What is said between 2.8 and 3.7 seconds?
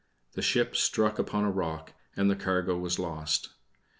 lost.